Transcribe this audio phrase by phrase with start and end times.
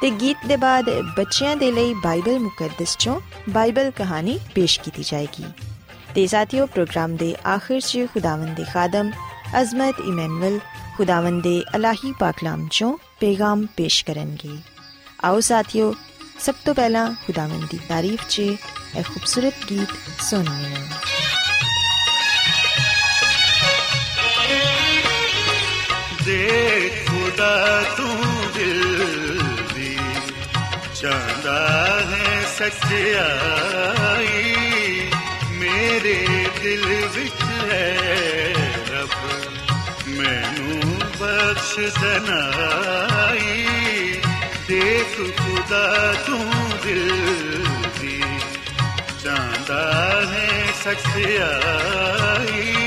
[0.00, 5.44] ਤੇ ਗੀਤ ਦੇ ਬਾਅਦ ਬੱਚਿਆਂ ਦੇ ਲਈ ਬਾਈਬਲ ਮੁਕੱਦਸ ਚੋਂ ਬਾਈਬਲ ਕਹਾਣੀ ਪੇਸ਼ ਕੀਤੀ ਜਾਏਗੀ
[6.14, 9.10] ਤੇ ਸਾਥੀਓ ਪ੍ਰੋਗਰਾਮ ਦੇ ਆਖਿਰ 'ਚ ਖੁਦਾਵੰਦ ਦੇ ਖਾਦਮ
[9.60, 10.58] ਅਜ਼ਮਤ ਇਮਨੁਅਲ
[10.96, 14.56] ਖੁਦਾਵੰਦ ਦੇ ਅਲਾਹੀ ਪਾਕਲਾਮ ਚੋਂ ਪੈਗਾਮ ਪੇਸ਼ ਕਰਨਗੇ
[15.24, 15.94] ਆਓ ਸਾਥੀਓ
[16.38, 20.84] ਸਭ ਤੋਂ ਪਹਿਲਾਂ ਖੁਦਾਵੰਦ ਦੀ ਤਾਰੀਫ 'ਚ ਇਹ ਖੂਬਸੂਰਤ ਗੀਤ ਸੁਣੀਏ
[26.24, 28.16] ਦੇਖ ਖੁਦਾ ਤੂੰ
[28.54, 28.79] ਦਿਲ ਦੀ
[31.00, 31.58] ਚਾਹਦਾ
[32.00, 34.34] ਹੈ ਸੱਚਾਈ
[35.50, 36.16] ਮੇਰੇ
[36.62, 36.84] ਦਿਲ
[37.14, 37.88] ਵਿੱਚ ਹੈ
[38.90, 39.14] ਰੱਬ,
[40.08, 43.64] ਮੈਨੂੰ ਬਖਸ਼ ਦਨਾਈ
[44.68, 45.86] ਦੇਖ ਖੁਦਾ
[46.26, 46.50] ਤੂੰ
[46.84, 47.08] ਦਿਲ
[48.00, 48.22] ਦੀ
[49.24, 49.82] ਚਾਹਦਾ
[50.32, 50.48] ਹੈ
[50.84, 52.79] ਸੱਚਾਈ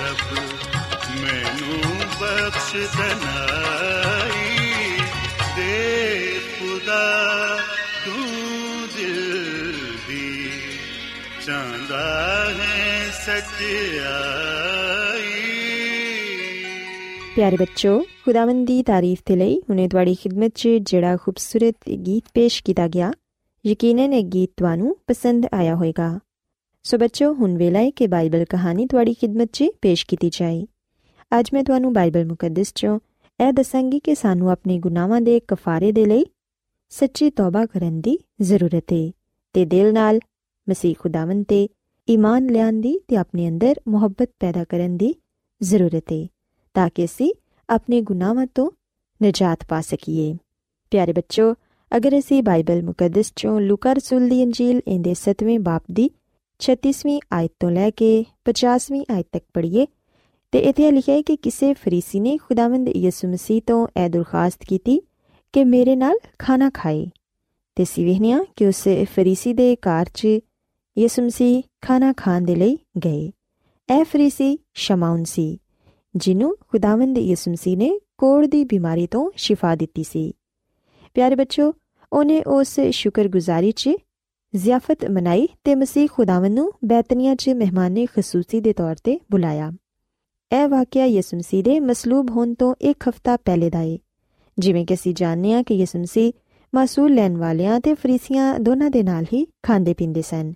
[0.00, 0.38] رب،
[1.20, 3.26] مینوں بخش دن
[5.56, 7.56] دے خدا
[8.04, 8.48] توں
[12.58, 13.96] ہے سچائی
[17.34, 22.62] پیارے بچوں خداون کی تعریف کے لیے ہوں تاریخی خدمت چ جڑا خوبصورت گیت پیش
[22.62, 23.10] کیتا گیا،
[23.64, 26.18] یقیناً یہ گیت تانوں پسند آیا ہوئے گا۔
[26.88, 30.66] ਸੋ ਬੱਚੋ, ਹੁਣ ਵੇਲਾ ਹੈ ਕਿ ਬਾਈਬਲ ਕਹਾਣੀ ਤੁਹਾਡੀ ਖਿਦਮਤ 'ਚ ਪੇਸ਼ ਕੀਤੀ ਜਾਏ।
[31.38, 32.98] ਅੱਜ ਮੈਂ ਤੁਹਾਨੂੰ ਬਾਈਬਲ ਮੁਕੱਦਸ 'ਚੋਂ
[33.48, 36.24] ਇਹ ਦੱਸਾਂਗੀ ਕਿ ਸਾਨੂੰ ਆਪਣੇ ਗੁਨਾਹਾਂ ਦੇ ਕਫਾਰੇ ਦੇ ਲਈ
[36.88, 39.10] ਸੱਚੀ ਤੌਬਾ ਕਰਨ ਦੀ ਜ਼ਰੂਰਤ ਹੈ
[39.52, 40.18] ਤੇ ਦਿਲ ਨਾਲ
[40.68, 41.68] ਮਸੀਹ ਖੁਦਾਵੰਦ ਤੇ
[42.10, 45.14] ਈਮਾਨ ਲਿਆਉਣ ਦੀ ਤੇ ਆਪਣੇ ਅੰਦਰ ਮੁਹੱਬਤ ਪੈਦਾ ਕਰਨ ਦੀ
[45.62, 46.26] ਜ਼ਰੂਰਤ ਹੈ
[46.74, 47.32] ਤਾਂ ਕਿ ਅਸੀਂ
[47.70, 48.70] ਆਪਣੇ ਗੁਨਾਹਾਂ ਤੋਂ
[49.22, 50.36] ਨਜਾਤ ਪਾ ਸਕੀਏ।
[50.90, 51.54] ਪਿਆਰੇ ਬੱਚੋ,
[51.96, 56.10] ਅਗਰ ਅਸੀਂ ਬਾਈਬਲ ਮੁਕੱਦਸ ਚੋਂ ਲੂਕਾ ਰਸੂਲ ਦੀ ਇੰਜੀਲ ਇਹਦੇ 7ਵੇਂ ਬਾਪ ਦੀ
[56.58, 59.86] 36ਵੀਂ ਆਇਤ ਤੋਂ ਲੈ ਕੇ 50ਵੀਂ ਆਇਤ ਤੱਕ ਪੜ੍ਹੀਏ
[60.52, 65.00] ਤੇ ਇੱਥੇ ਲਿਖਿਆ ਹੈ ਕਿ ਕਿਸੇ ਫਰੀਸੀ ਨੇ ਖੁਦਾਵੰਦ ਯਿਸੂ ਮਸੀਹ ਤੋਂ ਇਹ ਦਰਖਾਸਤ ਕੀਤੀ
[65.52, 67.06] ਕਿ ਮੇਰੇ ਨਾਲ ਖਾਣਾ ਖਾਏ।
[67.76, 70.26] ਤੇ ਸਿਵਹਨੀਆਂ ਕਿ ਉਸ ਫਰੀਸੀ ਦੇ ਘਰ 'ਚ
[70.98, 73.30] ਯਿਸੂ ਮਸੀਹ ਖਾਣਾ ਖਾਣ ਦੇ ਲਈ ਗਏ।
[73.98, 75.60] ਇਹ ਫਰੀਸੀ ਸ਼ਮਾਉਨ ਸੀ,
[76.16, 80.32] ਜਿਹਨੂੰ ਖੁਦਾਵੰਦ ਯਿਸੂ ਮਸੀਹ ਨੇ ਕੋੜ ਦੀ ਬਿਮਾਰੀ ਤੋਂ ਸ਼ਿਫਾ ਦਿੱਤੀ ਸੀ।
[81.14, 81.72] ਪਿਆਰੇ ਬੱਚੋ
[82.12, 83.90] ਉਹਨੇ ਉਸ ਸ਼ੁਕਰਗੁਜ਼ਾਰੀ 'ਚ
[84.54, 89.70] ਜ਼ਿਆਫਤ ਮਨਾਈ ਤੇ ਮਸੀਹ ਖੁਦਾਵੰਦ ਨੂੰ ਬੈਤਨੀਆ 'ਚ ਮਹਿਮਾਨੇ ਖਸੂਸੀ ਦੇ ਤੌਰ ਤੇ ਬੁਲਾਇਆ
[90.50, 93.96] ਇਹ ਵਾਕਿਆ ਯਿਸੂ ਮਸੀਹ ਦੇ ਮਸਲੂਬ ਹੋਣ ਤੋਂ ਇੱਕ ਹਫ਼ਤਾ ਪਹਿਲੇ ਦਾ ਹੈ
[94.58, 96.32] ਜਿਵੇਂ ਕਿ ਅਸੀਂ ਜਾਣਦੇ ਹਾਂ ਕਿ ਯਿਸੂ ਮਸੀਹ
[96.72, 100.52] ਮਾਸੂਲ ਲੈਣ ਵਾਲਿਆਂ ਤੇ ਫਰੀਸੀਆਂ ਦੋਨਾਂ ਦੇ ਨਾਲ ਹੀ ਖਾਂਦੇ ਪੀਂਦੇ ਸਨ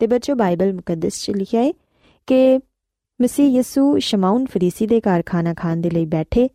[0.00, 1.72] ਤੇ ਬੱਚੋ ਬਾਈਬਲ ਮੁਕੱਦਸ 'ਚ ਲਿਖਿਆ ਹੈ
[2.28, 2.58] ਕਿ
[3.20, 6.48] ਮਸੀਹ ਯਿਸੂ ਸ਼ਮਾਉਨ ਫਰੀਸੀ ਦੇ ਘਰ ਖਾਣਾ ਖਾਣ ਦੇ ਲਈ ਬੈਠੇ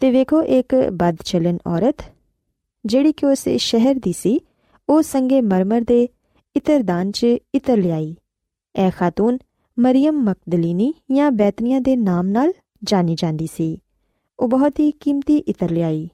[0.00, 2.02] ਤੇ ਵੇਖੋ ਇੱਕ ਬਦਚਲਨ ਔਰਤ
[2.84, 4.38] ਜਿਹੜੀ ਕਿ ਉਸ ਸ਼ਹਿਰ ਦੀ ਸੀ
[4.88, 6.08] ਉਹ ਸੰਗੇ ਮਰਮਰ ਦੇ
[6.56, 8.16] ਇਤਰਦਾਨ 'ਚ ਇਤਰ ਲਿਆਈ।
[8.76, 9.38] ਇਹ ਖਾਤੂਨ
[9.78, 12.52] ਮਰੀਮ ਮਕਦਲੀਨੀ ਜਾਂ ਬੈਤਨੀਆ ਦੇ ਨਾਮ ਨਾਲ
[12.84, 13.78] ਜਾਣੀ ਜਾਂਦੀ ਸੀ।
[14.38, 16.08] ਉਹ ਬਹੁਤ ਹੀ ਕੀਮਤੀ ਇਤਰ ਲਿਆਈ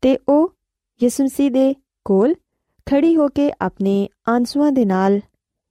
[0.00, 0.54] ਤੇ ਉਹ
[1.02, 1.74] ਯਿਸੂ ਮਸੀਹ ਦੇ
[2.04, 2.34] ਕੋਲ
[2.86, 5.20] ਖੜੀ ਹੋ ਕੇ ਆਪਣੇ ਆਂਸੂਆਂ ਦੇ ਨਾਲ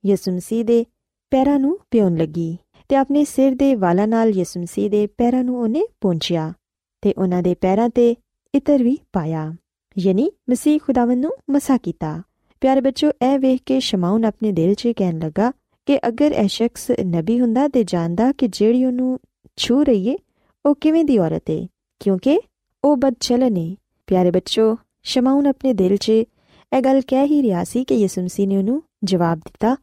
[0.05, 0.85] ਯਿਸੂ ਮਸੀਹ ਦੇ
[1.31, 2.57] ਪੈਰਾਂ ਨੂੰ ਪਿਉਣ ਲੱਗੀ
[2.89, 6.53] ਤੇ ਆਪਣੇ ਸਿਰ ਦੇ ਵਾਲਾਂ ਨਾਲ ਯਿਸੂ ਮਸੀਹ ਦੇ ਪੈਰਾਂ ਨੂੰ ਉਹਨੇ ਪਹੁੰਚਿਆ
[7.01, 8.15] ਤੇ ਉਹਨਾਂ ਦੇ ਪੈਰਾਂ ਤੇ
[8.55, 9.55] ਇਤਰ ਵੀ ਪਾਇਆ।
[9.99, 12.21] ਯਾਨੀ ਮਸੀਹ ਖੁਦਾਵੰ ਨੂੰ ਮਸਾ ਕੀਤਾ।
[12.63, 15.51] ਪਿਆਰੇ ਬੱਚੋ ਇਹ ਵੇਖ ਕੇ ਸ਼ਮਾਉਨ ਆਪਣੇ ਦਿਲ 'ਚ ਕਹਿਣ ਲੱਗਾ
[15.85, 19.19] ਕਿ ਅਗਰ ਇਹ ਸ਼ਖਸ ਨਬੀ ਹੁੰਦਾ ਤੇ ਜਾਣਦਾ ਕਿ ਜਿਹੜੀ ਉਹਨੂੰ
[19.57, 20.17] ਛੂ ਰਹੀ ਏ,
[20.65, 21.67] ਉਹ ਕਿਵੇਂ ਦੀ ਔਰਤ ਏ?
[21.99, 22.39] ਕਿਉਂਕਿ
[22.83, 23.75] ਉਹ ਬਦਚਲਨ ਏ।
[24.07, 28.47] ਪਿਆਰੇ ਬੱਚੋ ਸ਼ਮਾਉਨ ਆਪਣੇ ਦਿਲ 'ਚ ਇਹ ਗੱਲ ਕਹਿ ਹੀ ਰਿਹਾ ਸੀ ਕਿ ਯਿਸੂ ਮਸੀਹ
[28.47, 29.77] ਨੇ ਉਹਨੂੰ ਜਵਾਬ ਦਿੱਤਾ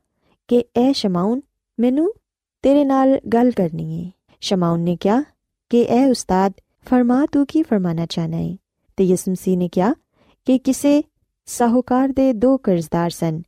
[0.49, 1.41] ਕਿ, ਇਹ ਸ਼ਮਾਉਨ,
[1.81, 2.13] ਮੈਨੂੰ
[2.63, 4.11] ਤੇਰੇ ਨਾਲ ਗੱਲ ਕਰਨੀ ਏ।
[4.41, 5.23] ਸ਼ਮਾਉਨ ਨੇ ਕਿਹਾ
[5.71, 6.53] ਕਿ, ਇਹ ਉਸਤਾਦ,
[6.87, 8.57] ਫਰਮਾ ਤੂੰ ਕੀ ਫਰਮਾਨਾ ਚਾਹਨਾ ਹੈ
[8.97, 9.95] ਤੇ ਯਿਸੂ ਮਸੀਹ ਨੇ ਕਿਹਾ
[10.45, 11.03] ਕਿ, ਕਿਸੇ
[11.51, 13.43] ਸਾਹੂਕਾਰ ਦੇ ਦੋ ਕਰਜ਼ਦਾਰ ਸਨ।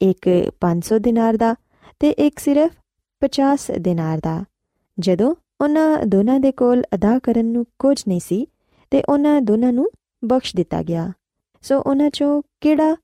[0.00, 1.54] ਇੱਕ 500 ਦਿਨਾਰ ਦਾ
[2.00, 2.72] ਤੇ ਇੱਕ ਸਿਰਫ
[3.20, 4.44] 50 ਦਿਨਾਰ ਦਾ।
[4.98, 8.46] ਜਦੋਂ ਉਹਨਾਂ ਦੋਨਾਂ ਦੇ ਕੋਲ ਅਦਾ ਕਰਨ ਨੂੰ ਕੁਝ ਨਹੀਂ ਸੀ
[8.90, 9.90] ਤੇ ਉਹਨਾਂ ਦੋਨਾਂ ਨੂੰ
[10.24, 11.12] ਬਖਸ਼ ਦਿੱਤਾ ਗਿਆ।
[11.62, 12.96] ਸੋ ਉਹਨਾਂ ਚੋਂ ਕਿਹੜਾ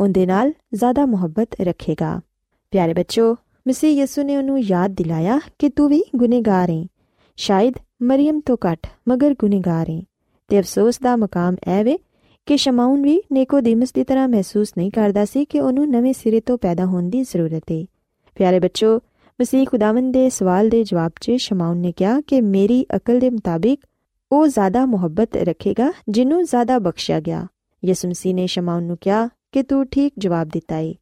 [0.00, 2.20] ਉਹਦੇ ਨਾਲ ਜ਼ਿਆਦਾ ਮੁਹੱਬਤ ਰੱਖੇਗਾ?
[2.70, 3.36] ਪਿਆਰੇ ਬੱਚੋ,
[3.68, 6.86] ਮਸੀਹ ਯਿਸੂ ਨੇ ਉਹਨੂੰ ਯਾਦ ਦਿਲਾਇਆ ਕਿ ਤੂੰ ਵੀ ਗੁਨੇਗਾਰ ਹੈ
[7.36, 10.02] ਸ਼ਾਇਦ ਮਰੀਮ ਤੋਂ ਘੱਟ ਮਗਰ ਗੁਨੇਗਾਰ ਹੈ
[10.48, 11.98] ਤੇ ਅਫਸੋਸ ਦਾ ਮਕਾਮ ਐ ਵੇ
[12.48, 16.58] ਕਿ ਸ਼ਮਾਉਨ ਵੀ ਨੇਕੋਦੀਮਸ ਦੀ ਤਰ੍ਹਾਂ ਮਹਿਸੂਸ ਨਹੀਂ ਕਰਦਾ ਸੀ ਕਿ ਉਹਨੂੰ ਨਵੇਂ ਸਿਰੇ ਤੋਂ
[16.58, 17.84] ਪੈਦਾ ਹੋਣ ਦੀ ਜ਼ਰੂਰਤ ਹੈ
[18.36, 19.00] ਪਿਆਰੇ ਬੱਚੋ,
[19.40, 23.80] ਮਸੀਹ ਖੁਦਾਵੰਦ ਦੇ ਸਵਾਲ ਦੇ ਜਵਾਬ 'ਚ ਸ਼ਮਾਉਨ ਨੇ ਕਿਹਾ ਕਿ ਮੇਰੀ ਅਕਲ ਦੇ ਮੁਤਾਬਿਕ
[24.32, 27.46] ਉਹ ਜ਼ਿਆਦਾ ਮੁਹੱਬਤ ਰੱਖੇਗਾ ਜਿਹਨੂੰ ਜ਼ਿਆਦਾ ਬਖਸ਼ਿਆ ਗਿਆ।
[27.84, 30.94] ਯਿਸੂ ਮਸੀਹ ਨੇ ਸ਼ਮਾਉਨ ਨੂੰ ਕਿਹਾ ਕਿ ਤੂੰ ਠੀਕ ਜਵਾਬ ਦਿੱਤਾ ਹੈ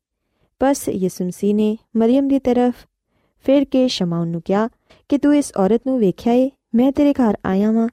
[0.62, 2.75] ਬਸ ਯਿਸੂ ਮਸੀਹ ਨੇ ਮਰੀਮ ਦੀ ਤਰਫ
[3.45, 4.69] ਫਿਰ ਕੇ ਸ਼ਮਾਉਨ ਨੂੰ ਕਿਹਾ
[5.09, 7.88] ਕਿ ਤੂੰ ਇਸ ਔਰਤ ਨੂੰ ਵੇਖਿਆ ਏ, ਮੈਂ ਤੇਰੇ ਘਰ ਆਇਆ ਵਾਂ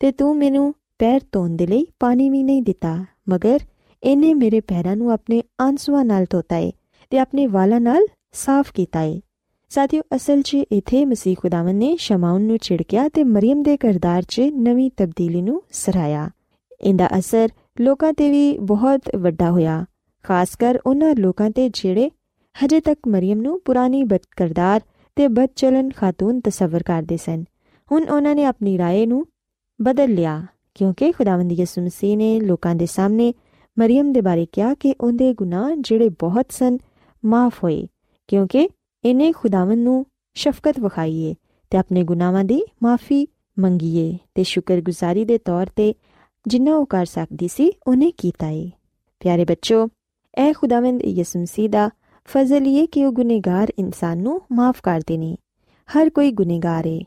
[0.00, 2.95] ਤੇ ਤੂੰ ਮੈਨੂੰ ਪੈਰ ਧੋਣ ਦੇ ਲਈ ਪਾਣੀ ਵੀ ਨਹੀਂ ਦਿੱਤਾ
[3.29, 3.59] ਮਗਰ
[4.03, 6.71] ਇਹਨੇ ਮੇਰੇ ਪੈਰਾਂ ਨੂੰ ਆਪਣੇ ਆਂਸੂਆਂ ਨਾਲ ਧੋਤਾ ਏ
[7.11, 9.19] ਤੇ ਆਪਣੇ ਵਾਲਾਂ ਨਾਲ ਸਾਫ਼ ਕੀਤਾ ਏ
[9.71, 14.41] ਸਾਥੀਓ ਅਸਲ 'ਚ ਇਥੇ ਮਸੀਹ ਖੁਦਾਵੰ ਨੇ ਸ਼ਮਾਉਨ ਨੂੰ ਛਿੜਕਿਆ ਤੇ ਮਰੀਮ ਦੇ ਕਰਦਾਰ 'ਚ
[14.57, 16.29] ਨਵੀਂ ਤਬਦੀਲੀ ਨੂੰ ਸਰਾਇਆ
[16.81, 17.49] ਇਹਦਾ ਅਸਰ
[17.81, 19.85] ਲੋਕਾਂ ਤੇ ਵੀ ਬਹੁਤ ਵੱਡਾ ਹੋਇਆ
[20.25, 22.09] ਖਾਸ ਕਰ ਉਹਨਾਂ ਲੋਕਾਂ ਤੇ ਜਿਹੜੇ
[22.55, 24.81] ਹਜੇ ਤੱਕ ਮਰੀਮ ਨੂੰ ਪੁਰਾਣੀ ਬਦਕਰਦਾਰ
[25.17, 27.43] ਤੇ ਬਦਚਲਨ ਖਾਤੂਨ ਤਸਵਰ ਕਰਦੇ ਸਨ
[27.91, 29.25] ਹੁਣ ਉਹਨਾਂ ਨੇ ਆਪਣੀ رائے ਨੂੰ
[29.79, 30.41] ਬਦਲ ਲਿਆ
[30.74, 33.34] ਕਿਉਂਕਿ ਖੁਦਾਵੰਦ ਯਿਸੂ ਮਸੀਹ ਨੇ ਲੋਕਾਂ ਦੇ ਸਾਹਮਣੇ
[33.78, 36.78] ਮਰੀਮ ਦੇ ਬਾਰੇ ਕਿਹਾ ਕਿ ਉਹਦੇ ਗੁਨਾਹ ਜਿਹੜੇ ਬਹੁਤ ਸਨ,
[37.24, 37.86] ਮਾਫ ਹੋਏ,
[38.28, 38.68] ਕਿਉਂਕਿ
[39.04, 41.34] ਇਹਨੇ ਖੁਦਾਵੰਦ ਨੂੰ ਸ਼ਫਕਤ ਵਿਖਾਈ ਏ
[41.70, 43.28] ਤੇ ਆਪਣੇ ਗੁਨਾਹਾਂ ਦੀ ਮਾਫੀ
[43.58, 45.94] ਮੰਗੀਏ ਤੇ ਸ਼ੁਕਰਗੁਜ਼ਾਰੀ ਦੇ ਤੌਰ ਤੇ
[46.46, 48.70] ਜਿੰਨਾ ਉਹ ਕਰ ਸਕਦੀ ਸੀ, ਉਹਨੇ ਕੀਤਾ ਏ।
[49.20, 49.88] ਪਿਆਰੇ ਬੱਚੋ
[50.34, 51.90] ਐ ਖੁਦਾਵੰਦ ਯਿਸੂ ਮਸੀਹ ਦਾ
[52.24, 55.36] ਫਜ਼ਲ ਇਹ ਕਿ ਉਹ ਗੁਨੇਗਾਰ ਇਨਸਾਨ ਨੂੰ ਮਾਫ ਕਰਦੇ ਨੇ।
[55.88, 57.00] ਹਰ ਕੋਈ ਗੁਨੇਗਾਰ ਏ।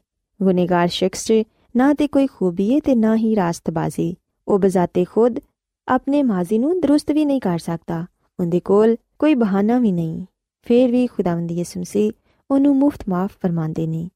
[0.43, 1.33] ਗੁਨੇਗਾਰ ਸ਼ਖਸ 'ਚ
[1.77, 4.15] ਨਾ ਤੇ ਕੋਈ ਖੂਬੀ ਏ ਤੇ ਨਾ ਹੀ ਰਾਸਤਬਾਜ਼ੀ।
[4.48, 5.39] ਉਹ ਬਜ਼ਾਤੇ ਖੁਦ
[5.88, 8.05] ਆਪਣੇ ਮਾਜ਼ੀ ਨੂੰ ਦਰੁਸਤ ਵੀ ਨਹੀਂ ਕਰ ਸਕਦਾ।
[8.39, 10.25] ਉਹਦੇ ਕੋਲ ਕੋਈ ਬਹਾਨਾ ਵੀ ਨਹੀਂ।
[10.62, 12.12] ਫੇਰ ਵੀ ਖੁਦਾਵੰਦ ਯਿਸੂ ਮਸੀਹ
[12.51, 14.10] ਉਹਨੂੰ ਮੁਫਤ ਮਾਫ ਫਰਮਾਉਂਦੇ ਨੇ।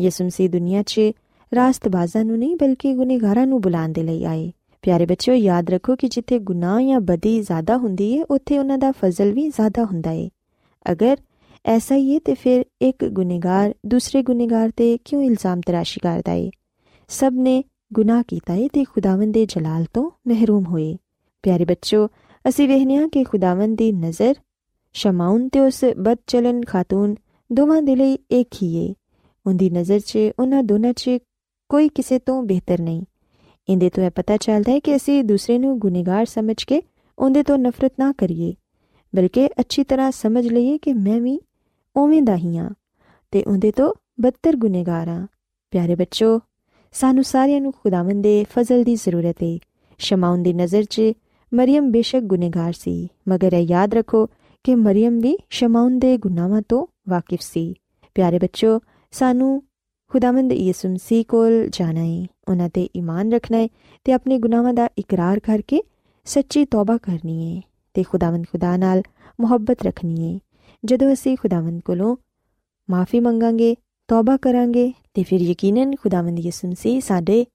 [0.00, 1.00] ਯਿਸੂ ਮਸੀਹ ਦੁਨੀਆ 'ਚ
[1.54, 4.52] ਰਾਸਤਬਾਜ਼ਾਂ ਨੂੰ ਨਹੀਂ, ਬਲਕਿ ਗੁਨੇਗਾਰਾਂ ਨੂੰ ਬੁਲਾਉਣ ਦੇ ਲਈ ਆਏ।
[4.82, 8.92] ਪਿਆਰੇ ਬੱਚਿਓ, ਯਾਦ ਰੱਖੋ ਕਿ ਜਿੱਥੇ ਗੁਨਾਹ ਜਾਂ ਬਦੀ ਜ਼ਿਆਦਾ ਹੁੰਦੀ ਹੈ ਉੱਥੇ ਉਹਨਾਂ ਦਾ
[8.92, 10.28] ਫਜ਼ਲ ਵੀ ਜ਼ਿਆਦਾ ਹੁੰਦਾ ਹੈ
[10.92, 11.16] ਅਗਰ
[11.66, 16.50] ਐਸਾ ਹੀ ਹੈ ਤੇ ਫਿਰ ਇੱਕ ਗੁਨੇਗਾਰ ਦੂਸਰੇ ਗੁਨੇਗਾਰ ਤੇ ਕਿਉਂ ਇਲਜ਼ਾਮ ਤਰਾਸ਼ੀ ਕਰਦਾ ਹੈ
[17.12, 20.96] ਸਭ ਨੇ ਗੁਨਾਹ ਕੀਤਾ ਹੈ ਤੇ ਖੁਦਾਵੰਦ ਦੇ ਜਲਾਲ ਤੋਂ ਮਹਿਰੂਮ ਹੋਏ।
[21.44, 22.06] ਪਿਆਰੇ ਬੱਚੋ
[22.44, 24.34] ਅਸੀਂ ਵੇਖਨੇ ਹਾਂ ਕਿ ਖੁਦਾਵੰਦ ਦੀ ਨਜ਼ਰ
[24.94, 27.14] ਸ਼ਮਾਉਨ ਤੇ ਉਸ ਬਦਚਲਨ ਖਾਤੂਨ
[27.50, 28.94] ਦੋਵਾਂ ਦੇ ਲਈ ਇੱਕ ਹੀ ਹੈ
[29.46, 31.10] ਉਹਦੀ ਨਜ਼ਰ 'ਚ, ਉਹਨਾਂ ਦੋਨਾਂ 'ਚ
[31.70, 33.02] ਕੋਈ ਕਿਸੇ ਤੋਂ ਬਿਹਤਰ ਨਹੀਂ।
[33.68, 36.80] ਇਹਦੇ ਤੋਂ ਇਹ ਪਤਾ ਚੱਲਦਾ ਹੈ ਕਿ ਅਸੀਂ ਦੂਸਰੇ ਨੂੰ ਗੁਨੇਗਾਰ ਸਮਝ ਕੇ
[37.18, 38.54] ਉਹਦੇ ਤੋਂ ਨਫ਼ਰਤ ਨਾ ਕਰੀਏ,
[39.12, 41.38] ਬਲਕਿ ਅੱਛੀ ਤਰ੍ਹਾਂ ਸਮਝ ਲਈਏ ਕਿ ਮੈਂ ਵੀ
[41.96, 42.70] ਉਵੇਂ ਦਾ ਹੀ ਹਾਂ
[43.30, 45.26] ਤੇ ਉਹਦੇ ਤੋਂ ਬੱਤਰ ਗੁਨੇਗਾਰ ਹਾਂ।
[45.72, 46.38] ਪਿਆਰੇ ਬੱਚੋ
[46.92, 49.58] ਸਾਨੂੰ ਸਾਰਿਆਂ ਨੂੰ ਖੁਦਾਵੰਦ ਦੇ ਫਜ਼ਲ ਦੀ ਜ਼ਰੂਰਤ ਹੈ
[49.98, 51.02] ਸ਼ਮਾਉਨ ਦੀ ਨਜ਼ਰ 'ਚ
[51.54, 54.26] ਮਰੀਮ ਬੇਸ਼ੱਕ ਗੁਨੇਗਾਰ ਸੀ, ਮਗਰ ਇਹ ਯਾਦ ਰੱਖੋ
[54.64, 57.74] ਕਿ ਮਰੀਮ ਵੀ ਸ਼ਮਾਉਨ ਦੇ ਗੁਨਾਹਾਂ ਤੋਂ ਵਾਕਿਫ ਸੀ।
[58.14, 58.80] ਪਿਆਰੇ ਬੱਚੋ,
[59.10, 59.62] ਸਾਨੂੰ
[60.08, 63.68] ਖੁਦਾਵੰਦ ਯਿਸੂ ਮਸੀਹ ਕੋਲ ਜਾਣਾ ਹੈ ਉਹਨਾਂ ਤੇ ਈਮਾਨ ਰੱਖਣਾ ਹੈ
[64.04, 65.82] ਤੇ ਆਪਣੇ ਗੁਨਾਹਾਂ ਦਾ ਇਕਰਾਰ ਕਰਕੇ
[66.24, 67.62] ਸੱਚੀ ਤੌਬਾ ਕਰਨੀ ਹੈ
[67.94, 69.02] ਤੇ ਖੁਦਾਵੰਦ ਖੁਦਾ ਨਾਲ
[69.40, 70.38] ਮੁਹੱਬਤ ਰੱਖਣੀ ਹੈ
[70.84, 72.16] ਜਦੋਂ ਅਸੀਂ ਖੁਦਾਵੰਦ ਕੋਲੋਂ
[72.90, 73.76] ਮਾਫੀ ਮੰਗਾਂਗੇ
[74.09, 77.45] ਤੌਬਾ ਕਰਾਂਗੇ ਤੇ ਫਿਰ ਯਕੀਨਨ ਖੁਦਾਵੰਦ ਯਿਸੂ ਮਸੀਹ ਸਾਡੇ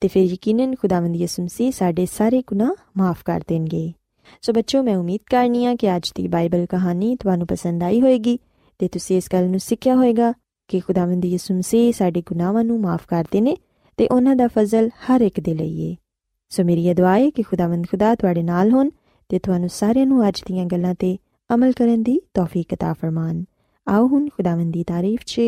[0.00, 3.92] ਤੇ ਫਿਰ ਯਕੀਨਨ ਖੁਦਾਵੰਦ ਯਿਸੂ ਮਸੀਹ ਸਾਡੇ ਸਾਰੇ ਗੁਨਾਹ ਮਾਫ ਕਰ ਦੇਣਗੇ
[4.42, 8.38] ਸੋ ਬੱਚੋ ਮੈਂ ਉਮੀਦ ਕਰਨੀ ਆ ਕਿ ਅੱਜ ਦੀ ਬਾਈਬਲ ਕਹਾਣੀ ਤੁਹਾਨੂੰ ਪਸੰਦ ਆਈ ਹੋਵੇਗੀ
[8.80, 10.32] ਤੇ ਤੁਸੀਂ ਇਸ ਗੱਲ ਨੂੰ ਸਿੱਖਿਆ ਹੋਵੇਗਾ
[10.70, 13.56] ਕਿ ਖੁਦਾਵੰਦ ਯਿਸੂ ਮਸੀਹ ਸਾਡੇ ਗੁਨਾਹਾਂ ਨੂੰ ਮਾਫ ਕਰਦੇ ਨੇ
[13.98, 15.96] ਤੇ ਉਹਨਾਂ ਦਾ ਫਜ਼ਲ ਹਰ ਇੱਕ ਦੇ ਲਈ ਹੈ
[16.52, 18.90] ਸੋ ਮੇਰੀ ਦੁਆ ਹੈ ਕਿ ਖੁਦਾਵੰਦ ਖੁਦਾ ਤੁਹਾਡੇ ਨਾਲ ਹੋਣ
[19.30, 21.16] ਤੇ ਤੁਹਾਨੂੰ ਸਾਰਿਆਂ ਨੂੰ ਅੱਜ ਦੀਆਂ ਗੱਲਾਂ ਤੇ
[21.50, 23.44] ਅਮਲ ਕਰਨ ਦੀ ਤੌਫੀਕ عطا ਫਰਮਾਨ
[23.86, 25.40] ਆਓ ਹੁਣ ਖੁਦਾਵੰਦ ਦੀ ਤਾਰੀਫ 'ਚ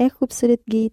[0.00, 0.92] ਇੱਕ ਖੂਬਸੂਰਤ ਗੀਤ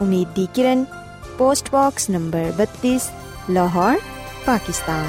[0.00, 0.84] ਉਮੀਦ ਦੀ ਕਿਰਨ
[1.38, 2.98] post box number 32
[3.50, 3.98] Lahore
[4.46, 5.08] Pakistan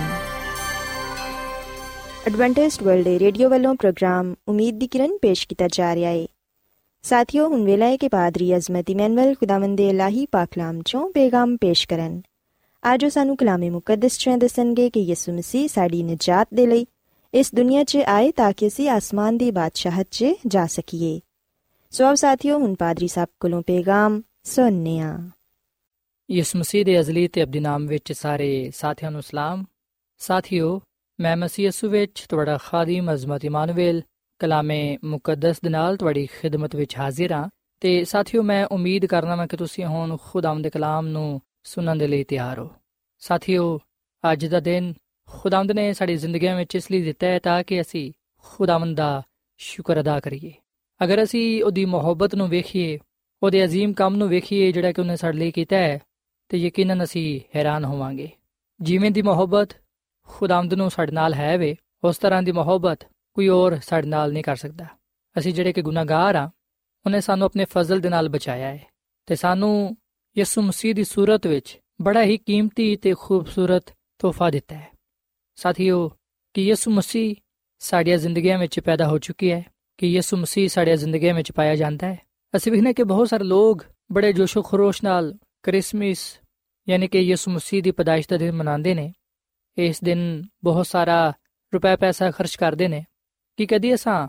[2.27, 6.25] Adventist World Radio ਵੱਲੋਂ ਪ੍ਰੋਗਰਾਮ ਉਮੀਦ ਦੀ ਕਿਰਨ ਪੇਸ਼ ਕੀਤਾ ਜਾ ਰਿਹਾ ਹੈ
[7.03, 11.87] ਸਾਥਿਓ ਹੁਣ ਵੇਲਾ ਹੈ ਕਿ ਪਾਦਰੀ ਅਜ਼ਮਤ ਇਮਨੁਅਲ ਖੁਦਾਵੰਦ ਦੇ ਇਲਾਹੀ ਪਾਕਲਾਮ ਚੋਂ ਪੇਗਾਮ ਪੇਸ਼
[11.87, 12.21] ਕਰਨ
[12.83, 16.85] ਅੱਜ ਉਹ ਸਾਨੂੰ ਕਲਾਮੇ ਮੁਕੱਦਸ ਚ ਦੱਸਣਗੇ ਕਿ ਯਿਸੂ ਮਸੀਹ ਸਾਡੀ ਨਜਾਤ ਦੇ ਲਈ
[17.33, 21.19] ਇਸ ਦੁਨੀਆ 'ਚ ਆਏ ਤਾਂ ਕਿ ਅਸੀਂ ਆਸਮਾਨ ਦੀ ਬਾਦਸ਼ਾਹਤ 'ਚ ਜਾ ਸਕੀਏ
[21.93, 25.29] ਸੋ ਆਓ ਸਾਥਿਓ ਹੁਣ ਪਾਦਰੀ ਸਾਹਿਬ ਕੋਲੋਂ ਪੇਗਾਮ ਸੁਣਨੇ ਆ
[26.31, 29.65] ਯਿਸੂ ਮਸੀਹ ਦੇ ਅਜ਼ਲੀ ਤੇ ਅਬਦੀ ਨਾਮ ਵਿੱਚ ਸਾਰੇ ਸਾਥੀਆਂ ਨੂੰ ਸਲਾਮ।
[30.17, 30.81] ਸਾਥਿਓ,
[31.19, 34.01] ਮੈਂ ਮਸੀਹ ਯਿਸੂ ਵਿੱਚ ਤੁਹਾਡਾ ਖਾਦੀਮ ਅਜ਼ਮਤ ਇਮਾਨੁਅਲ
[34.39, 37.49] ਕਲਾਮੇ ਮੁਕੱਦਸ ਦੇ ਨਾਲ ਤੁਹਾਡੀ ਖਿਦਮਤ ਵਿੱਚ ਹਾਜ਼ਰ ਹਾਂ
[37.79, 42.07] ਤੇ ਸਾਥਿਓ, ਮੈਂ ਉਮੀਦ ਕਰਨਾ ਮੈਂ ਕਿ ਤੁਸੀਂ ਹੁਣ ਖੁਦਾਵੰਦ ਦੇ ਕਲਾਮ ਨੂੰ ਸੁਣਨ ਦੇ
[42.07, 42.69] ਲਈ ਤਿਆਰ ਹੋ।
[43.19, 43.79] ਸਾਥਿਓ,
[44.31, 44.93] ਅੱਜ ਦਾ ਦਿਨ
[45.27, 49.21] ਖੁਦਾਵੰਦ ਨੇ ਸਾਡੀ ਜ਼ਿੰਦਗੀਆਂ ਵਿੱਚ ਇਸ ਲਈ ਦਿੱਤਾ ਹੈ ਤਾਂ ਕਿ ਅਸੀਂ ਖੁਦਾਵੰਦ ਦਾ
[49.57, 50.53] ਸ਼ੁਕਰ ਅਦਾ ਕਰੀਏ।
[51.03, 52.99] ਅਗਰ ਅਸੀਂ ਉਹਦੀ ਮੁਹੱਬਤ ਨੂੰ ਵੇਖੀਏ
[53.42, 55.98] ਉਹਦੇ عظیم ਕੰਮ ਨੂੰ ਵੇਖੀਏ ਜਿਹੜਾ ਕਿ ਉਹਨੇ ਸਾਡੇ ਲਈ ਕੀਤਾ ਹੈ
[56.50, 58.28] ਤੇ ਯਕੀਨਨ ਅਸੀਂ ਹੈਰਾਨ ਹੋਵਾਂਗੇ
[58.80, 59.72] ਜਿਵੇਂ ਦੀ ਮੁਹੱਬਤ
[60.28, 63.04] ਖੁਦਾਵੰਦ ਨੂੰ ਸਾਡੇ ਨਾਲ ਹੈ ਵੇ ਉਸ ਤਰ੍ਹਾਂ ਦੀ ਮੁਹੱਬਤ
[63.36, 64.86] ਕੋਈ ਹੋਰ ਸਾਡੇ ਨਾਲ ਨਹੀਂ ਕਰ ਸਕਦਾ
[65.36, 66.50] ਅਸੀਂ ਜਿਹੜੇ ਕਿ ਗੁਨਾਹਗਾਰ ਆ
[67.06, 68.84] ਉਹਨੇ ਸਾਨੂੰ ਆਪਣੇ ਫਜ਼ਲ ਦੇ ਨਾਲ ਬਚਾਇਆ ਹੈ
[69.28, 69.96] ਤੇ ਸਾਨੂੰ
[70.36, 74.90] ਯਿਸੂ ਮਸੀਹ ਦੀ ਸੂਰਤ ਵਿੱਚ ਬੜਾ ਹੀ ਕੀਮਤੀ ਤੇ ਖੂਬਸੂਰਤ ਤੋਹਫਾ ਦਿੱਤਾ ਹੈ
[75.58, 76.08] ਸਾਥੀਓ
[76.54, 77.34] ਕਿ ਯਿਸੂ ਮਸੀਹ
[77.80, 79.62] ਸਾਡੀਆਂ ਜ਼ਿੰਦਗੀਆਂ ਵਿੱਚ ਪੈਦਾ ਹੋ ਚੁੱਕੀ ਹੈ
[79.98, 82.18] ਕਿ ਯਿਸੂ ਮਸੀਹ ਸਾਡੀਆਂ ਜ਼ਿੰਦਗੀਆਂ ਵਿੱਚ ਪਾਇਆ ਜਾਂਦਾ ਹੈ
[82.55, 86.39] ਅਸੀਂ ਵੇਖਨੇ ਕਿ ਬਹੁਤ ਸਾਰੇ ਲੋਕ ਬੜੇ ਜੋਸ਼ੋ ਖਰੋਸ਼ ਨਾਲ ਕ੍ਰਿਸਮਸ
[86.89, 89.13] ਯਾਨੀ ਕਿ ਯਿਸੂ ਮਸੀਹ ਦੀ ਪਦਾਇਸ਼ ਦਾ ਦਿਨ ਮਨਾਉਂਦੇ ਨੇ।
[89.77, 91.33] ਇਸ ਦਿਨ ਬਹੁਤ ਸਾਰਾ
[91.73, 93.05] ਰੁਪਏ ਪੈਸਾ ਖਰਚ ਕਰਦੇ ਨੇ।
[93.57, 94.27] ਕਿ ਕਦੀ ਅਸਾਂ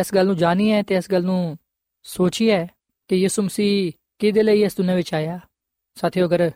[0.00, 1.58] ਇਸ ਗੱਲ ਨੂੰ ਜਾਣੀਏ ਤੇ ਇਸ ਗੱਲ ਨੂੰ
[2.02, 2.66] ਸੋਚੀਏ
[3.08, 5.40] ਕਿ ਯਿਸੂ ਮਸੀਹ ਕਿਹਦੇ ਲਈ ਇਸ ਦੁਨੀਆਂ ਵਿੱਚ ਆਇਆ?
[5.94, 6.50] ਸਾਥੀਓ, ਅਗਰ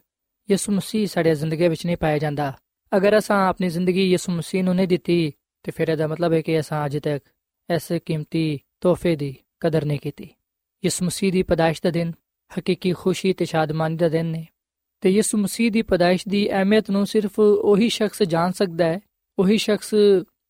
[0.50, 2.58] ਯਿਸੂ ਮਸੀਹ ਸਾਡੇ ਜ਼ਿੰਦਗੀ ਵਿੱਚ ਨਹੀਂ ਪਾਇਆ ਜਾਂਦਾ,
[2.96, 6.60] ਅਗਰ ਅਸਾਂ ਆਪਣੀ ਜ਼ਿੰਦਗੀ ਯਿਸੂ ਮਸੀਹ ਨੂੰ ਨਹੀਂ ਦਿੱਤੀ, ਤੇ ਫਿਰ ਇਹਦਾ ਮਤਲਬ ਹੈ ਕਿ
[6.60, 7.28] ਅਸਾਂ ਅਜੇ ਤੱਕ
[7.74, 10.30] ਇਸ ਕੀਮਤੀ ਤੋਹਫੇ ਦੀ ਕਦਰ ਨਹੀਂ ਕੀਤੀ।
[10.86, 12.12] ਯਿਸੂ ਮਸੀਹ ਦੀ ਪਦਾਇਸ਼ ਦਾ ਦਿਨ,
[12.58, 14.46] ਹਕੀਕੀ ਖੁਸ਼ੀ ਤੇ ਸ਼ਾਦਮਾਨੀ ਦਾ ਦਿਨ ਨੇ।
[15.00, 19.00] ਤੇ ਯਿਸੂ ਮਸੀਹ ਦੀ ਪਦਾਇਸ਼ ਦੀ ਅਹਿਮੀਅਤ ਨੂੰ ਸਿਰਫ ਉਹੀ ਸ਼ਖਸ ਜਾਣ ਸਕਦਾ ਹੈ,
[19.38, 19.94] ਉਹੀ ਸ਼ਖਸ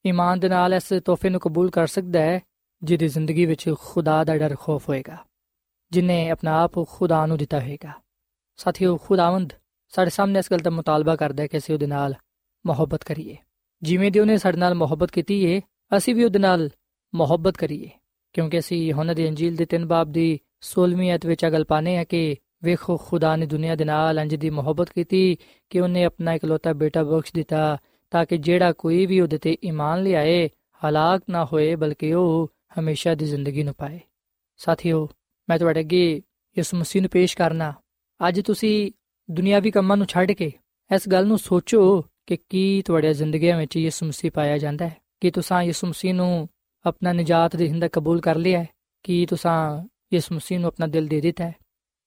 [0.06, 2.40] ਈਮਾਨ ਦੇ ਨਾਲ ਇਸ ਤੋਹਫੇ ਨੂੰ ਕਬੂਲ ਕਰ ਸਕਦਾ ਹੈ,
[2.82, 5.16] ਜਿਹਦੀ ਜ਼ਿੰਦਗੀ ਵਿੱਚ ਖੁਦਾ ਦਾ ਡਰ ਖੌਫ ਹੋਏਗਾ,
[5.90, 7.92] ਜਿਨੇ ਆਪਣਾ ਆਪ ਖੁਦਾ ਨੂੰ ਦਿੱਤਾ ਹੋਏਗਾ।
[8.56, 9.52] ਸਾਥੀਓ, ਖੁਦਾਵੰਦ,
[9.88, 12.14] ਸਾਡੇ ਸਾਹਮਣੇ ਇਸ ਗੱਲ ਦਾ ਮੁਤਾਲਬਾ ਕਰਦਾ ਹੈ ਕਿ ਅਸੀਂ ਉਹਦੇ ਨਾਲ
[12.66, 13.36] ਮੁਹੱਬਤ ਕਰੀਏ।
[13.82, 15.60] ਜਿਵੇਂ ਦੀ ਉਹਨੇ ਸਾਡੇ ਨਾਲ ਮੁਹੱਬਤ ਕੀਤੀ ਹੈ
[15.96, 16.70] ਅਸੀਂ ਵੀ ਉਹਦੇ ਨਾਲ
[17.14, 17.90] ਮੁਹੱਬਤ ਕਰੀਏ।
[18.36, 22.04] ਕਿਉਂਕਿ ਅਸੀਂ ਯਹੋਨਾ ਦੀ ਅੰਜੀਲ ਦੇ 3 ਬਾਬ ਦੀ 16ਵੀਂ ਅਧ ਵਿੱਚ ਅਗਲ ਪਾਣੇ ਆ
[22.04, 25.36] ਕਿ ਵੇਖੋ, ਖੁਦਾ ਨੇ ਦੁਨੀਆ ਦੇ ਨਾਲ ਅੰਜ ਦੀ ਮੁਹੱਬਤ ਕੀਤੀ
[25.70, 27.78] ਕਿ ਉਹਨੇ ਆਪਣਾ ਇਕਲੌਤਾ ਬੇਟਾ ਬਖਸ਼ ਦਿੱਤਾ
[28.10, 30.50] ਤਾਂ ਕਿ ਜਿਹੜਾ ਕੋਈ ਵੀ ਉਹਦੇ ਤੇ ਈਮਾਨ ਲਿਆਏ,
[30.84, 34.00] ਹਲਾਕ ਨਾ ਹੋਏ, ਬਲਕਿ ਉਹ ਹਮੇਸ਼ਾ ਦੀ ਜ਼ਿੰਦਗੀ ਨੂੰ ਪਾਏ।
[34.56, 35.08] ਸਾਥੀਓ,
[35.48, 36.22] ਮੈਂ ਤੁਹਾਡੇ ਅੱਗੇ
[36.56, 37.74] ਇਸ ਮਸੀਹ ਨੂੰ ਪੇਸ਼ ਕਰਨਾ।
[38.28, 38.92] ਅੱਜ ਤੁਸੀਂ
[39.30, 40.52] ਦੁਨਿਆਵੀ ਕੰਮਾਂ ਨੂੰ ਛੱਡ ਕੇ
[40.94, 45.30] ਇਸ ਗੱਲ ਨੂੰ ਸੋਚੋ ਕਿ ਕੀ ਤੁਹਾਡੇ ਜ਼ਿੰਦਗੀਆਂ ਵਿੱਚ ਯਿਸੂ ਮਸੀਹ ਪਾਇਆ ਜਾਂਦਾ ਹੈ। ਕਿ
[45.30, 46.48] ਤੁਸੀਂ ਯਿਸੂ ਮਸੀਹ ਨੂੰ
[46.86, 48.68] ਆਪਣਾ ਨਜਾਤ ਦੇ ਹਿੰਦਾ ਕਬੂਲ ਕਰ ਲਿਆ ਹੈ
[49.02, 51.54] ਕਿ ਤੁਸੀਂ ਯਿਸੂ ਮਸੀਹ ਨੂੰ ਆਪਣਾ ਦਿਲ ਦੇ ਦਿੱਤਾ ਹੈ।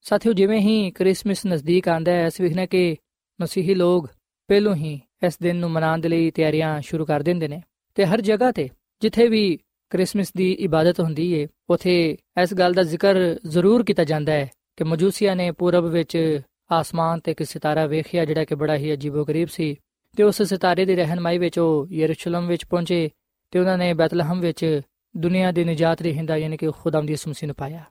[0.01, 2.95] ਸਾਥੀਓ, ਜਿਵੇਂ ਹੀ ਕ੍ਰਿਸਮਸ ਨਜ਼ਦੀਕ ਆਂਦਾ ਹੈ, ਅਸੀਂ ਵੇਖਣਾ ਕਿ
[3.41, 4.09] ਮਸੀਹੀ ਲੋਕ
[4.47, 7.61] ਪਹਿਲੋਂ ਹੀ ਇਸ ਦਿਨ ਨੂੰ ਮਨਾਉਣ ਦੇ ਲਈ ਤਿਆਰੀਆਂ ਸ਼ੁਰੂ ਕਰ ਦਿੰਦੇ ਨੇ
[7.95, 8.69] ਤੇ ਹਰ ਜਗ੍ਹਾ ਤੇ
[9.01, 13.15] ਜਿੱਥੇ ਵੀ ਕ੍ਰਿਸਮਸ ਦੀ ਇਬਾਦਤ ਹੁੰਦੀ ਏ, ਉਥੇ ਇਸ ਗੱਲ ਦਾ ਜ਼ਿਕਰ
[13.47, 18.45] ਜ਼ਰੂਰ ਕੀਤਾ ਜਾਂਦਾ ਹੈ ਕਿ ਮਜੂਸੀਆਂ ਨੇ ਪੂਰਬ ਵਿੱਚ ਆਸਮਾਨ ਤੇ ਇੱਕ ਸਿਤਾਰਾ ਵੇਖਿਆ, ਜਿਹੜਾ
[18.45, 19.75] ਕਿ ਬੜਾ ਹੀ ਅਜੀਬੋ-ਗਰੀਬ ਸੀ
[20.17, 23.09] ਤੇ ਉਸ ਸਿਤਾਰੇ ਦੀ ਰਹਿਨਮਾਈ ਵਿੱਚ ਉਹ ਯਰੂਸ਼ਲਮ ਵਿੱਚ ਪਹੁੰਚੇ
[23.51, 24.81] ਤੇ ਉਹਨਾਂ ਨੇ ਬੈਤਲਹਮ ਵਿੱਚ
[25.15, 27.83] ਦੁਨੀਆ ਦੀ ਨਜਾਤ ਦੀ ਹਿੰਦਾ ਯਾਨੀ ਕਿ ਖੁਦਾਮ ਦੀ ਯਿਸੂ ਮਸੀਹ ਨੂੰ ਪਾਇਆ,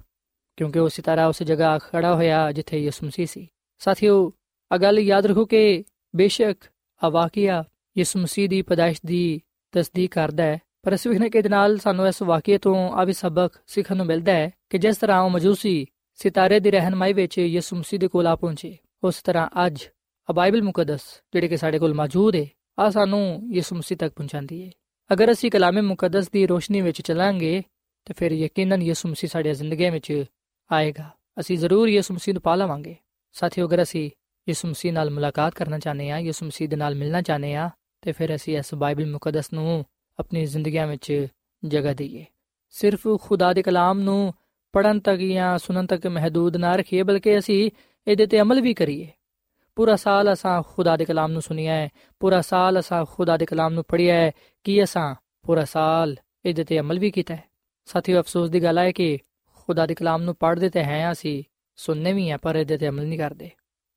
[0.58, 3.46] ਕਿਉਂਕਿ ਉਹ ਸਿਤਾਰਾ ਉਸ ਜਗ੍ਹਾ ਖੜਾ ਹੋਇਆ ਜਿੱਥੇ ਯਿਸੂ ਮਸੀਹ ਸੀ।
[3.80, 4.32] ਸਾਥੀਓ
[4.70, 6.64] ਆ ਗੱਲ ਯਾਦ ਰੱਖੋ ਕਿ ਬੇਸ਼ੱਕ
[7.02, 7.62] ਆ ਵਾਕਿਆ
[7.96, 9.40] ਯਿਸੂ ਮਸੀਹ ਦੀ ਪਦਾਇਸ਼ ਦੀ
[9.74, 13.52] ਤਸਦੀਕ ਕਰਦਾ ਹੈ, ਪਰ ਇਸ ਵਿਖਨੇ ਕੇ ਨਾਲ ਸਾਨੂੰ ਇਸ ਵਾਕਿਏ ਤੋਂ ਆ ਵੀ ਸਬਕ
[13.66, 15.86] ਸਿੱਖਣ ਨੂੰ ਮਿਲਦਾ ਹੈ ਕਿ ਜਿਸ ਤਰ੍ਹਾਂ ਉਹ ਮਜੂਸੀ
[16.18, 19.84] ਸਿਤਾਰੇ ਦੀ ਰਹਿਨਮਾਈ ਵਿੱਚ ਯਿਸੂ ਮਸੀਹ ਦੇ ਕੋਲ ਆ ਪਹੁੰਚੇ, ਉਸ ਤਰ੍ਹਾਂ ਅੱਜ
[20.28, 21.00] ਆ ਬਾਈਬਲ ਮੁਕੱਦਸ,
[21.32, 22.46] ਜਿਹੜੇ ਕਿ ਸਾਡੇ ਕੋਲ ਮੌਜੂਦ ਹੈ
[22.78, 24.70] ਆ ਸਾਨੂੰ ਯਿਸੂ ਮਸੀਹ ਤੱਕ ਪਹੁੰਚਾਉਂਦੀ ਹੈ।
[25.12, 27.62] ਅਗਰ ਅਸੀਂ ਕਲਾਮੇ ਮੁਕੱਦਸ ਦੀ ਰੋਸ਼ਨੀ ਵਿੱਚ ਚੱਲਾਂਗੇ,
[28.04, 30.24] ਤੇ ਫਿਰ ਯਕੀਨਨ ਯਿਸੂ ਮਸੀਹ ਸਾਡੀ ਜ਼ਿੰਦਗੀ ਵਿੱਚ
[30.72, 32.96] ਆਏਗਾ। ਅਸੀਂ ਜ਼ਰੂਰ ਯਿਸੂ ਮਸੀਹ ਨੂੰ ਪਾ ਲਵਾਂਗੇ
[33.32, 34.10] ਸਾਥੀਓ, ਅਗਰ ਅਸੀਂ
[34.48, 38.12] ਯਿਸੂ ਮਸੀਹ ਨਾਲ ਮੁਲਾਕਾਤ ਕਰਨਾ ਚਾਹੁੰਦੇ ਹਾਂ, ਯਿਸੂ ਮਸੀਹ ਦੇ ਨਾਲ ਮਿਲਣਾ ਚਾਹੁੰਦੇ ਹਾਂ, ਤੇ
[38.12, 39.84] ਫਿਰ ਅਸੀਂ ਇਸ ਬਾਈਬਲ ਮੁਕੱਦਸ ਨੂੰ
[40.18, 41.26] ਆਪਣੀ ਜ਼ਿੰਦਗੀਆਂ ਵਿੱਚ
[41.64, 42.24] ਜਗ੍ਹਾ ਦਈਏ।
[42.70, 44.34] ਸਿਰਫ ਖੁਦਾ ਦੇ ਕਲਾਮ ਨੂੰ
[44.72, 47.70] ਪੜਨ ਤੱਕ ਜਾਂ ਸੁਣਨ ਤੱਕ ਮਹਦੂਦ ਨਾ ਰੱਖੀਏ, ਬਲਕਿ ਅਸੀਂ
[48.08, 49.08] ਇਹਦੇ ਤੇ ਅਮਲ ਵੀ ਕਰੀਏ।
[49.78, 51.88] ਪੂਰਾ ਸਾਲ ਅਸਾਂ ਖੁਦਾ ਦੇ ਕਲਾਮ ਨੂੰ ਸੁਣਿਆ ਹੈ,
[52.20, 54.32] ਪੂਰਾ ਸਾਲ ਅਸਾਂ ਖੁਦਾ ਦੇ ਕਲਾਮ ਨੂੰ ਪੜ੍ਹਿਆ ਹੈ,
[54.64, 55.14] ਕੀ ਅਸਾਂ
[55.46, 57.44] ਪੂਰਾ ਸਾਲ ਇਹਦੇ ਤੇ ਅਮਲ ਵੀ ਕੀਤਾ ਹੈ।
[57.84, 59.18] ਸਾਥੀਓ, ਅਫਸੋਸ ਦੀ ਗੱਲ ਹੈ ਕਿ
[59.54, 61.44] ਖੁਦਾ ਦੇ ਕਲਾਮ ਨੂੰ ਪੜ੍ਹਦੇ ਤੇ ਹੈ, ਅਸੀਂ
[61.76, 63.50] ਸੁਣਨੇ ਵੀ ਆ ਪਰ ਇਹਦੇ ਤੇ ਅਮਲ ਨਹੀਂ ਕਰਦੇ।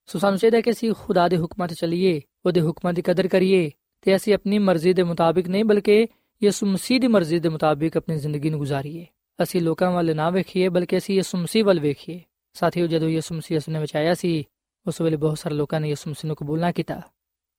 [0.06, 3.72] ਸੋ ਸਾਨੂੰ ਚਾਹੀਦਾ ਕਿ ਅਸੀਂ ਖੁਦਾ ਦੇ ਹੁਕਮਾਂ ਤੇ ਚੱਲੀਏ, ਉਹਦੇ ਹੁਕਮਾਂ ਦੀ ਕਦਰ ਕਰੀਏ
[4.02, 6.08] ਤੇ ਅਸੀਂ ਆਪਣੀ ਮਰਜ਼ੀ ਦੇ ਮੁਤਾਬਿਕ ਨਹੀਂ, ਬਲਕਿ
[6.44, 9.06] ਯਿਸੂ ਮਸੀਹ ਦੀ ਮਰਜ਼ੀ ਦੇ ਮੁਤਾਬਿਕ ਆਪਣੀ ਜ਼ਿੰਦਗੀ ਨੂੰ ਗੁਜ਼ਾਰੀਏ।
[9.44, 12.22] ਅਸੀਂ ਲੋਕਾਂ ਵੱਲ ਨਾ ਵੇਖੀਏ, ਬਲਕਿ ਅਸੀਂ ਯਿਸੂ ਮਸੀਹ ਵੱਲ ਵੇਖੀਏ।
[12.54, 14.48] ਸਾਥੀਓ, ਜਦੋਂ ਯਿਸੂ ਮਸੀਹ ਉਸ ਨੇ ਬਚਾਇਆ ਸੀ
[14.88, 17.02] ਉਸ ਵੇਲੇ ਬਹੁਤ ਸਾਰੇ ਲੋਕਾਂ ਨੇ ਯਿਸੂ ਮਸੀਹ ਨੂੰ ਕਬੂਲ ਨਾ ਕੀਤਾ।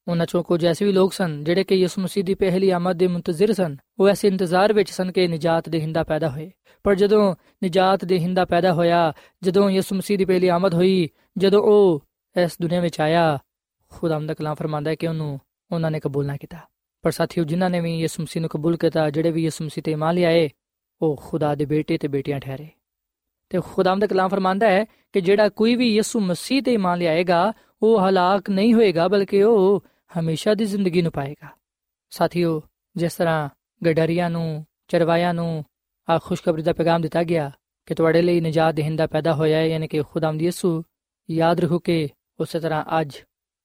[0.08, 3.06] ਉਹਨਾਂ ਚੋਂ ਕੁਝ ਐਸੇ ਵੀ ਲੋਕ ਸਨ ਜਿਹੜੇ ਕਿ ਯਿਸੂ ਮਸੀਹ ਦੀ ਪਹਿਲੀ ਆਮਦ ਦੇ
[3.06, 6.50] ਮੁੰਤਜ਼ਰ ਸਨ। ਉਹ ਐਸੇ ਇੰਤਜ਼ਾਰ ਵਿੱਚ ਸਨ ਕਿ ਨਿਜਾਤ ਦੇ ਹਿੰਦਾ ਪੈਦਾ ਹੋਏ।
[6.84, 11.08] ਪਰ ਜਦੋਂ ਨਿਜਾਤ ਦੇ ਹਿੰਦਾ ਪੈਦਾ ਹੋਇਆ, ਜਦੋਂ ਯਿਸੂ ਮਸੀਹ ਦੀ ਪਹਿਲੀ ਆਮਦ ਹੋਈ,
[11.38, 12.04] ਜਦੋਂ ਉਹ
[12.42, 13.38] ਇਸ ਦੁਨੀਆ ਵਿੱਚ ਆਇਆ
[13.88, 15.40] ਖੁਦਾਮ ਦਾ ਕਲਾਮ ਫਰਮਾਂਦਾ ਹੈ ਕਿ ਉਹਨੂੰ
[15.72, 16.58] ਉਹਨਾਂ ਨੇ ਕਬੂਲ ਨਾ ਕੀਤਾ।
[17.02, 19.92] ਪਰ ਸਾਥੀਓ, ਜਿਨ੍ਹਾਂ ਨੇ ਵੀ ਯਿਸੂ ਮਸੀਹ ਨੂੰ ਕਬੂਲ ਕੀਤਾ, ਜਿਹੜੇ ਵੀ ਯਿਸੂ ਮਸੀਹ ਤੇ
[19.92, 20.50] ਇਮਾਨ ਲਿਆਏ,
[21.02, 22.68] ਉਹ ਖੁਦਾ ਦੇ ਬੇਟੇ ਤੇ ਬੇਟੀਆਂ ਠਹਿਰੇ।
[23.52, 27.52] ਤੇ ਖੁਦਾਮ ਦਾ ਕਲਾਮ ਫਰਮਾਂਦਾ ਹੈ ਕਿ ਜਿਹੜਾ ਕੋਈ ਵੀ ਯਿਸੂ ਮਸੀਹ ਤੇ ਇਮਾਨ ਲਿਆਏਗਾ,
[27.82, 29.84] ਉਹ ਹਲਾਕ ਨਹੀਂ ਹੋਏਗਾ, ਬਲਕਿ ਉਹ
[30.20, 31.48] ਹਮੇਸ਼ਾ ਦੀ ਜ਼ਿੰਦਗੀ ਨੂੰ ਪਾਏਗਾ।
[32.10, 32.62] ਸਾਥੀਓ,
[32.96, 33.48] ਜਿਸ ਤਰ੍ਹਾਂ
[33.86, 35.64] ਗਡਰੀਆਂ ਨੂੰ, ਚਰਵਾਇਆਂ ਨੂੰ
[36.10, 37.50] ਆ ਖੁਸ਼ਖਬਰੀ ਦਾ ਪੈਗਾਮ ਦਿੱਤਾ ਗਿਆ
[37.86, 40.82] ਕਿ ਤੁਹਾਡੇ ਲਈ ਨਜਾਤ ਦੇਹਿੰਦਾ ਪੈਦਾ ਹੋਇਆ ਹੈ, ਯਾਨੀ ਕਿ ਖੁਦਾਮ ਦੀ ਯਿਸੂ,
[41.30, 42.08] ਯਾਦ ਰੱਖੋ ਕਿ
[42.40, 43.16] ਉਸੇ ਤਰ੍ਹਾਂ ਅੱਜ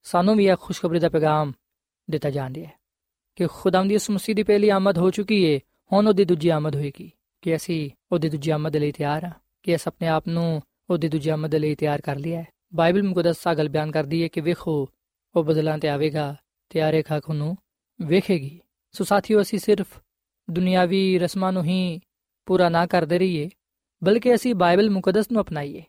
[0.04, 1.52] ਸਾਨੂੰ ਵੀ ਇਹ ਖੁਸ਼ਖਬਰੀ ਦਾ ਪੈਗਾਮ
[2.10, 2.72] ਦਿੱਤਾ ਜਾਂਦਾ ਹੈ
[3.36, 5.60] ਕਿ ਖੁਦਾਮ ਦੀ ਯਿਸੂ ਮਸੀਹ ਦੀ ਪਹਿਲੀ ਆਮਦ ਹੋ ਚੁੱਕੀ ਹੈ
[5.92, 9.32] ਹੁਣ ਉਹਦੀ ਦੂਜੀ ਆਮਦ ਹੋਏਗੀ ਕਿ ਅਸੀਂ ਉਹਦੀ ਦੂਜੀ ਆਮਦ ਲਈ ਤਿਆਰ ਹਾਂ।
[9.64, 13.38] ਕਿ ਅਸ ਆਪਣੇ ਆਪ ਨੂੰ ਉਹਦੀ ਦੂਜੀ ਆਮਦ ਲਈ ਤਿਆਰ ਕਰ ਲਿਆ ਹੈ। ਬਾਈਬਲ ਮੁਕੱਦਸ
[13.44, 14.90] ਸਾ ਗੱਲ ਬਿਆਨ ਕਰਦੀ ਹੈ ਕਿ ਵੇਖੋ,
[15.36, 16.36] ਉਹ ਬਦਲਾਂ ਤੇ ਆਵੇਗਾ
[16.70, 17.58] ਤੇ ਆਰੇ ਖਾਕ ਨੂੰ
[18.02, 18.60] ਵੇਖੇਗੀ।
[18.92, 19.88] ਸੋ ਸਾਥੀਓ, ਅਸੀਂ ਸਿਰਫ
[20.50, 22.00] ਦੁਨਿਆਵੀ ਰਸਮਾਂ ਨੂੰ ਹੀ
[22.46, 23.50] ਪੂਰਾ ਨਾ ਕਰਦੇ ਰਹੀਏ,
[24.04, 25.84] ਬਲਕਿ ਅਸੀਂ ਬਾਈਬਲ ਮੁਕੱਦਸ ਨੂੰ ਅਪਣਾਈਏ।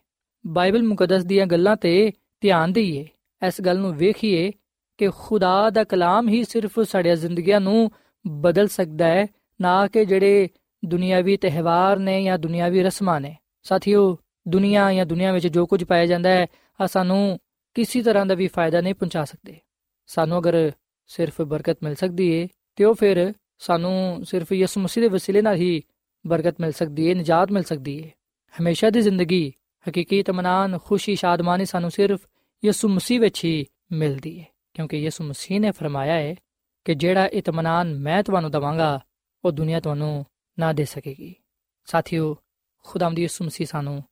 [0.47, 3.07] ਬਾਈਬਲ ਮੁਕੱਦਸ ਦੀਆਂ ਗੱਲਾਂ ਤੇ ਧਿਆਨ ਦਈਏ।
[3.47, 4.51] ਇਸ ਗੱਲ ਨੂੰ ਵੇਖੀਏ
[4.97, 7.91] ਕਿ ਖੁਦਾ ਦਾ ਕਲਾਮ ਹੀ ਸਿਰਫ ਸਾਡੀਆਂ ਜ਼ਿੰਦਗੀਆਂ ਨੂੰ
[8.27, 9.27] ਬਦਲ ਸਕਦਾ ਹੈ,
[9.61, 10.49] ਨਾ ਕਿ ਜਿਹੜੇ
[10.85, 14.17] ਦੁਨਿਆਵੀ ਤਿਹਵਾਰ ਨੇ ਜਾਂ ਦੁਨਿਆਵੀ ਰਸਮਾਂ ਨੇ। ਸਾਥੀਓ,
[14.47, 16.47] ਦੁਨੀਆ ਜਾਂ ਦੁਨੀਆ ਵਿੱਚ ਜੋ ਕੁਝ ਪਾਇਆ ਜਾਂਦਾ ਹੈ
[16.81, 17.39] ਆ ਸਾਨੂੰ
[17.73, 19.59] ਕਿਸੇ ਤਰ੍ਹਾਂ ਦਾ ਵੀ ਫਾਇਦਾ ਨਹੀਂ ਪਹੁੰਚਾ ਸਕਦੇ।
[20.07, 20.71] ਸਾਨੂੰ ਅਗਰ
[21.07, 25.55] ਸਿਰਫ ਬਰਕਤ ਮਿਲ ਸਕਦੀ ਏ, ਤੇ ਉਹ ਫਿਰ ਸਾਨੂੰ ਸਿਰਫ ਯਿਸੂ ਮਸੀਹ ਦੇ ਵਸੀਲੇ ਨਾਲ
[25.55, 25.83] ਹੀ
[26.27, 28.11] ਬਰਕਤ ਮਿਲ ਸਕਦੀ ਏ, ਨਜਾਤ ਮਿਲ ਸਕਦੀ ਏ।
[28.61, 29.53] ਹਮੇਸ਼ਾ ਦੀ ਜ਼ਿੰਦਗੀ
[29.89, 32.19] ਹਕੀਕੀ ਤਮਨਾਨ ਖੁਸ਼ੀ, ਸ਼ਾਦਮਾਨੀ ਸਾਨੂੰ ਸਿਰਫ
[32.65, 36.35] ਯਿਸੂ ਮਸੀਹ ਵਿੱਚ ਹੀ ਮਿਲਦੀ ਏ, ਕਿਉਂਕਿ ਯਿਸੂ ਮਸੀਹ ਨੇ ਫਰਮਾਇਆ ਹੈ
[36.85, 38.99] ਕਿ ਜਿਹੜਾ ਇਤਮਾਨਾਨ ਮੈਂ ਤੁਹਾਨੂੰ ਦਵਾਂਗਾ,
[39.45, 40.25] ਉਹ ਦੁਨੀਆ ਤੁਹਾਨੂੰ
[40.59, 41.35] ਨਾ ਦੇ ਸਕੇਗੀ।
[41.85, 42.37] ਸਾਥੀਓ
[42.83, 44.03] ਖੁਦਾਮਦੀ ਯਿਸੂ ਮਸੀਹ ਸਾਨੂੰ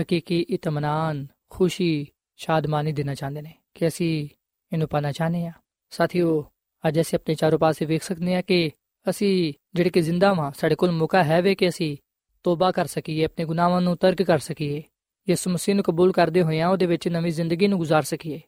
[0.00, 2.06] ਹਕੀਕੀ ਇਤਮਾਨਾਨ ਖੁਸ਼ੀ,
[2.36, 4.28] ਸ਼ਾਦਮਾਨੀ ਦੇਣਾ ਚਾਹੁੰਦੇ ਨੇ ਕਿ ਅਸੀਂ
[4.72, 5.52] ਇਹਨੂੰ ਪਾਣਾ ਚਾਹਨੇ ਆ
[5.90, 6.50] ਸਾਥੀਓ,
[6.88, 8.70] ਅੱਜ ਅਸੀਂ ਆਪਣੇ ਚਾਰੋਂ ਪਾਸੇ ਵੇਖ ਸਕਦੇ ਹਾਂ ਕਿ
[9.10, 11.96] ਅਸੀਂ ਜਿਹੜੇ ਕਿ ਜ਼ਿੰਦਾ ਵਾਂ, ਸਾਡੇ ਕੋਲ ਮੌਕਾ ਹੈ ਵੇ ਕਿ ਅਸੀਂ
[12.42, 14.82] ਤੋਬਾ ਕਰ ਸਕੀਏ, ਆਪਣੇ ਗੁਨਾਹਾਂ ਨੂੰ ਤਰਕ ਕਰ ਸਕੀਏ,
[15.28, 18.40] ਯਿਸੂ ਮਸੀਹ ਨੂੰ ਕਬੂਲ ਕਰਦੇ ਹੋਏ ਆ ਉਹਦੇ ਵਿੱਚ ਨਵੀਂ ਜ਼ਿੰਦਗੀ ਨੂੰ گزار ਸਕੀਏ।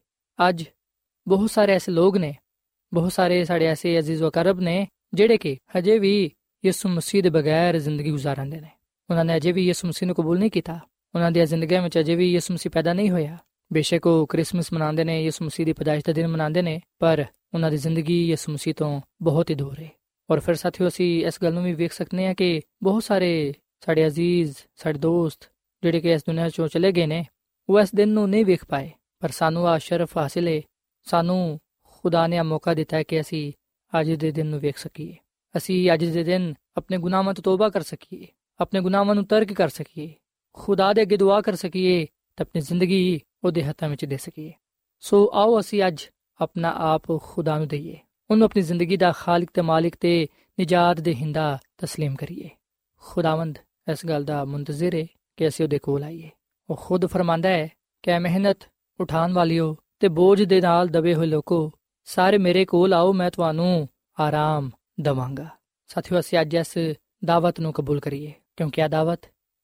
[0.49, 0.65] ਅੱਜ
[1.29, 2.37] ਬਹੁਤ ਸਾਰੇ ਐਸੇ ਲੋਕ ਨੇ,
[2.95, 6.33] ਬਹੁਤ ਸਾਰੇ ਸਾਡੇ ਐਸੇ ਅਜ਼ੀਜ਼ ਵਕਰਬ ਨੇ, ਜਿਹੜੇ ਕਿ ਹਜੇ ਵੀ
[6.65, 8.71] ਯਿਸੂ ਮਸੀਹ ਦੇ ਬਗੈਰ ਜ਼ਿੰਦਗੀ گزارਦੇ ਨੇ।
[9.13, 10.81] ਉਹਨਾਂ ਨੇ ਅਜੇ ਵੀ ਯਿਸੂ ਮਸੀਹ ਨੂੰ ਕਬੂਲ ਨਹੀਂ ਕੀਤਾ।
[11.15, 13.39] ਉਹਨਾਂ ਦੀਆਂ ਜ਼ਿੰਦਗੀਆਂ ਵਿੱਚ ਅਜੇ ਵੀ ਯਿਸੂ ਮਸੀਹ ਪੈਦਾ ਨਹੀਂ ਹੋਇਆ।
[13.73, 17.71] ਬੇਸ਼ੱਕ ਉਹ ਕ੍ਰਿਸਮਸ ਮਨਾਉਂਦੇ ਨੇ, ਯਿਸੂ ਮਸੀਹ ਦੀ ਪਦਾਇਸ਼ ਦਾ ਦਿਨ ਮਨਾਉਂਦੇ ਨੇ, ਪਰ ਉਹਨਾਂ
[17.71, 19.91] ਦੀ ਜ਼ਿੰਦਗੀ ਯਿਸੂ ਮਸੀਹ ਤੋਂ ਬਹੁਤ ਹੀ ਦੂਰ ਹੈ
[20.31, 24.07] ਔਰ ਫਿਰ ਸਾਥੀਓ, ਅਸੀਂ ਇਸ ਗੱਲ ਨੂੰ ਵੀ ਵੇਖ ਸਕਦੇ ਹਾਂ ਕਿ ਬਹੁਤ ਸਾਰੇ ਸਾਡੇ
[24.07, 25.51] ਅਜ਼ੀਜ਼, ਸਾਡੇ ਦੋਸਤ
[25.83, 27.27] ਜਿਹੜੇ ਕਿ ਇਸ ਦੁਨੀਆ ਚੋਂ ਚਲੇ ਗਏ ਨੇ,
[27.69, 30.63] ਉਹ ਇਸ ਦਿਨ ਨੂੰ ਨਹੀਂ ਵੇਖ ਪਾਏ। ਪਰ ਸਾਨੂੰ ਆ ਸ਼ਰਫ ਹਾਸਿਲ ਹੈ
[31.05, 33.53] ਸਾਨੂੰ ਖੁਦਾ ਨੇ ਆ ਮੌਕਾ ਦਿੱਤਾ ਹੈ ਕਿ ਅਸੀਂ
[34.01, 35.17] ਅੱਜ ਦੇ ਦਿਨ ਨੂੰ ਵੇਖ ਸਕੀਏ।
[35.57, 38.27] ਅਸੀਂ ਅੱਜ ਦੇ ਦਿਨ ਆਪਣੇ ਗੁਨਾਹਾਂ ਤੋਂ ਤੋਬਾ ਕਰ ਸਕੀਏ।
[38.62, 40.14] ਆਪਣੇ ਗੁਨਾਹਾਂ ਨੂੰ ਤਰਕ ਕਰ ਸਕੀਏ
[40.58, 44.52] ਖੁਦਾ ਦੇ ਅੱਗੇ ਦੁਆ ਕਰ ਸਕੀਏ ਤੇ ਆਪਣੀ ਜ਼ਿੰਦਗੀ ਉਹਦੇ ਹੱਥਾਂ ਵਿੱਚ ਦੇ ਸਕੀਏ
[45.04, 46.08] ਸੋ ਆਓ ਅਸੀਂ ਅੱਜ
[46.40, 47.98] ਆਪਣਾ ਆਪ ਖੁਦਾ ਨੂੰ ਦਈਏ
[48.30, 52.50] ਉਹਨੂੰ ਆਪਣੀ ਜ਼ਿੰਦਗੀ ਦਾ ਖਾਲਕ ਤੇ ਮਾਲਿਕ ਤੇ ਨਜਾਤ ਦੇ ਹਿੰਦਾ تسلیم ਕਰੀਏ
[53.04, 53.58] ਖੁਦਾਵੰਦ
[53.92, 55.06] ਇਸ ਗੱਲ ਦਾ ਮੁੰਤਜ਼ਰ ਹੈ
[55.38, 56.30] ਕਿ ਅਸੀਂ ਉਹਦੇ ਕੋਲ ਆਈਏ
[56.70, 57.68] ਉਹ ਖੁਦ ਫਰਮਾਂਦਾ ਹੈ
[58.04, 58.70] ਕਿ ਮਿਹਨਤ
[59.00, 61.72] ਉਠਾਉਣ ਵਾਲਿਓ ਤੇ ਬੋਝ ਦੇ ਨਾਲ ਦਬੇ ਹੋਏ ਲੋਕੋ
[62.08, 64.70] ਸਾਰੇ ਮੇਰੇ ਕੋਲ ਆਓ ਮੈਂ ਤੁਹਾਨੂੰ ਆਰਾਮ
[65.00, 65.48] ਦਵਾਂਗਾ
[65.90, 66.74] ਸਾਥੀਓ ਅਸੀਂ ਅੱਜ ਇਸ
[67.26, 69.21] ਦਾਵਤ ਨੂੰ ਕਬੂਲ ਕਰੀਏ ਕਿਉਂਕਿ ਆ ਦਾਵਤ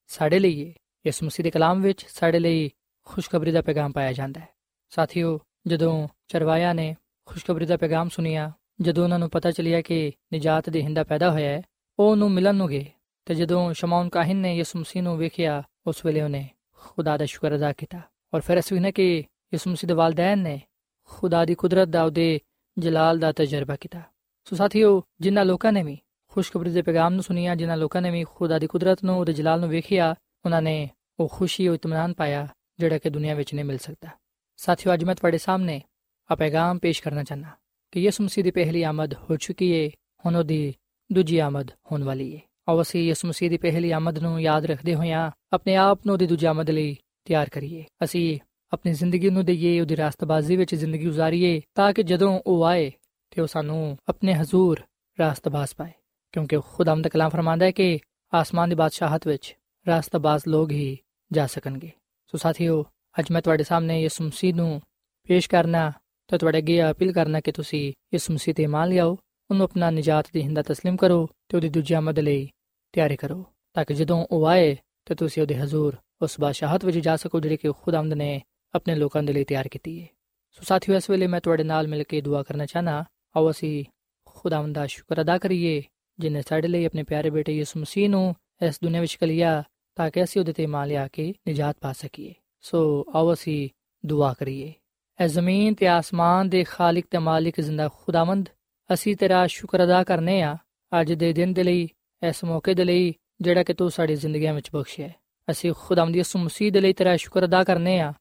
[0.06, 0.72] ਸਾਡੇ ਲਈ ਹੈ
[1.06, 2.70] ਇਸ ਮਸੀਹ ਦੇ ਕਲਾਮ ਵਿੱਚ ਸਾਡੇ ਲਈ
[3.04, 4.48] ਖੁਸ਼ਖਬਰੀ ਦਾ ਪੈਗਾਮ ਪਾਇਆ ਜਾਂਦਾ ਹੈ।
[4.90, 6.96] ਸਾਥੀਓ, ਜਦੋਂ ਚਰਵਾਇਆ ਨੇ
[7.26, 11.50] ਖੁਸ਼ਖਬਰੀ ਦਾ ਪੈਗਾਮ ਸੁਨਿਆ, ਜਦੋਂ ਉਹਨਾਂ ਨੂੰ ਪਤਾ ਚੱਲਿਆ ਕਿ ਨਜਾਤ ਦੇ ਹਿੰਦਾ ਪੈਦਾ ਹੋਇਆ
[11.50, 11.62] ਹੈ,
[11.98, 12.86] ਉਹ ਉਹਨੂੰ ਮਿਲਣ ਨੂੰ ਗਏ
[13.24, 17.56] ਤੇ ਜਦੋਂ ਸ਼ਮਾਉਨ ਕਾਹਿਨ ਨੇ ਯਿਸੂ ਮਸੀਹ ਨੂੰ ਵੇਖਿਆ, ਉਸ ਵੇਲੇ ਉਹਨੇ ਖੁਦਾ ਦਾ ਸ਼ੁਕਰ
[17.56, 18.00] ਅਦਾ ਕੀਤਾ।
[18.34, 19.18] ਔਰ ਫਿਰ ਅਸੀਂ ਨੇ ਕਿ
[19.54, 20.60] ਯਿਸੂ ਮਸੀਹ ਦੇ ਵਾਲਦੈਨ ਨੇ
[21.04, 22.40] ਖੁਦਾ ਦੀ ਕੁਦਰਤ ਦਾ, ਉਹਦੇ
[22.78, 24.02] ਜਲਾਲ ਦਾ ਤਜਰਬਾ ਕੀਤਾ।
[24.44, 28.24] ਸੋ ਸਾਥੀਓ, ਜਿਨ੍ਹਾਂ ਲੋਕਾਂ ਨੇ ਵੀ ਖੁਸ਼ਖਬਰੀ ਦੇ ਪੈਗਾਮ ਨੂੰ ਸੁਨਿਆ ਜਿਨ੍ਹਾਂ ਲੋਕਾਂ ਨੇ ਵੀ
[28.24, 30.14] ਖੁਦਾ ਦੀ ਕੁਦਰਤ ਨੂੰ ਉਹਦੇ ਜਲਾਲ ਨੂੰ ਵੇਖਿਆ,
[30.44, 34.08] ਉਹਨਾਂ ਨੇ ਉਹ ਖੁਸ਼ੀ ਉਹ ਇਤਮਾਨ ਪਾਇਆ ਜਿਹੜਾ ਕਿ ਦੁਨੀਆ ਵਿੱਚ ਨਹੀਂ ਮਿਲ ਸਕਦਾ।
[34.56, 35.82] ਸਾਥੀਓ, ਅੱਜ ਮੈਂ ਤੁਹਾਡੇ ਸਾਹਮਣੇ
[36.30, 37.48] ਆ ਪੈਗਾਮ ਪੇਸ਼ ਕਰਨਾ ਚਾਹਨਾ
[37.92, 39.88] ਕਿ ਯਿਸੂ ਮਸੀਹ ਦੀ ਪਹਿਲੀ ਆਮਦ ਹੋ ਚੁੱਕੀ ਏ,
[40.26, 40.74] ਹੁਣ ਉਹਦੀ
[41.12, 44.94] ਦੂਜੀ ਆਮਦ ਹੋਣ ਵਾਲੀ ਏ। ਆਓ ਅਸੀਂ ਯਿਸੂ ਮਸੀਹ ਦੀ ਪਹਿਲੀ ਆਮਦ ਨੂੰ ਯਾਦ ਰੱਖਦੇ
[44.94, 48.38] ਹੋਇਆ ਆਪਣੇ ਆਪ ਨੂੰ ਉਹਦੀ ਦੂਜੀ ਆਮਦ ਲਈ ਤਿਆਰ ਕਰੀਏ। ਅਸੀਂ
[48.72, 52.92] ਆਪਣੀ ਜ਼ਿੰਦਗੀ ਨੂੰ ਦਈਏ, ਉਹਦੀ ਰਾਸਤਬਾਜ਼ੀ ਵਿੱਚ ਜ਼ਿੰਦਗੀ گزارੀਏ ਤਾਂ ਕਿ ਜਦੋਂ ਉਹ ਆਏ
[53.30, 54.80] ਤੇ ਉਹ ਸਾਨੂੰ ਆਪਣੇ ਹਜ਼ੂਰ
[55.20, 55.92] ਰਾਸਤਬਾਜ਼ ਪਾਏ।
[56.33, 57.99] ਕਿਉਂਕਿ ਖੁਦਾਮ ਦਾ ਕਲਾਮ ਫਰਮਾਂਦਾ ਹੈ ਕਿ
[58.33, 59.55] ਆਸਮਾਨ ਦੀ ਬਾਦਸ਼ਾਹਤ ਵਿੱਚ
[59.85, 60.97] ਰਾਸਤਬਾਜ਼ ਲੋਕ ਹੀ
[61.31, 61.91] ਜਾ ਸਕਣਗੇ
[62.33, 62.83] ਸੋ ਸਾਥੀਓ
[63.19, 64.81] ਅੱਜ ਮੈਂ ਤੁਹਾਡੇ ਸਾਹਮਣੇ ਯਿਸੂ ਮਸੀਹ ਨੂੰ
[65.29, 65.91] ਪੇਸ਼ ਕਰਨਾ
[66.29, 69.17] ਤੇ ਤੁਹਾਡੇ ਅੱਗੇ ਅਪੀਲ ਕਰਨਾ ਕਿ ਤੁਸੀਂ ਯਿਸੂ ਮਸੀਹ ਤੇ ਮੰਨ ਲਿਆਓ
[69.49, 72.47] ਉਹਨੂੰ ਆਪਣਾ ਨਜਾਤ ਦੀ ਹਿੰਦਾ تسلیم ਕਰੋ ਤੇ ਉਹਦੀ ਦੂਜੀ ਆਮਦ ਲਈ
[72.93, 73.43] ਤਿਆਰੀ ਕਰੋ
[73.75, 77.57] ਤਾਂ ਕਿ ਜਦੋਂ ਉਹ ਆਏ ਤੇ ਤੁਸੀਂ ਉਹਦੇ ਹਜ਼ੂਰ ਉਸ ਬਾਦਸ਼ਾਹਤ ਵਿੱਚ ਜਾ ਸਕੋ ਜਿਹੜੀ
[77.57, 78.41] ਕਿ ਖੁਦਾਵੰਦ ਨੇ
[78.73, 80.07] ਆਪਣੇ ਲੋਕਾਂ ਦੇ ਲਈ ਤਿਆਰ ਕੀਤੀ ਹੈ
[80.51, 83.03] ਸੋ ਸਾਥੀਓ ਇਸ ਵੇਲੇ ਮੈਂ ਤੁਹਾਡੇ ਨਾਲ ਮਿਲ ਕੇ ਦੁਆ ਕਰਨਾ ਚਾਹਨਾ
[83.35, 83.83] ਆਓ ਅਸੀਂ
[84.27, 85.81] ਖੁਦਾਵੰਦ ਦਾ ਸ਼ੁਕਰ ਅਦਾ ਕਰੀਏ
[86.18, 88.34] ਜਿਨੇ ਸਾਡੇ ਲਈ ਆਪਣੇ ਪਿਆਰੇ ਬੇਟੇ ਯਿਸੂ ਮਸੀਹ ਨੂੰ
[88.66, 89.62] ਇਸ ਦੁਨੀਆਂ ਵਿੱਚ ਕਲਿਆ
[89.94, 93.68] ਤਾਂ ਕਿ ਅਸੀਂ ਉਹਦੇ ਤੇ ਮਾਨ ਲਿਆ ਕੇ ਨਜਾਤ ਪਾ ਸਕੀਏ। ਸੋ ਆਓ ਅਸੀਂ
[94.06, 94.74] ਦੁਆ ਕਰੀਏ।
[95.18, 98.48] ਐ ਜ਼ਮੀਨ ਤੇ ਆਸਮਾਨ ਦੇ ਖਾਲਕ ਤੇ ਮਾਲਿਕ ਜ਼ਿੰਦਾ ਖੁਦਾਵੰਦ,
[98.92, 100.56] ਅਸੀਂ ਤੇਰਾ ਸ਼ੁਕਰ ਅਦਾ ਕਰਨੇ ਆ
[101.00, 101.88] ਅੱਜ ਦੇ ਦਿਨ ਦੇ ਲਈ,
[102.28, 105.08] ਇਸ ਮੌਕੇ ਦੇ ਲਈ ਜਿਹੜਾ ਕਿ ਤੂੰ ਸਾਡੀ ਜ਼ਿੰਦਗੀਆਂ ਵਿੱਚ ਬਖਸ਼ਿਆ
[105.50, 108.12] ਅਸੀਂ ਖੁਦਾਵੰਦ ਯਿਸੂ ਮਸੀਹ ਦੇ ਲਈ ਤੇਰਾ ਸ਼ੁਕਰ ਅਦਾ ਕਰਨੇ ਆ,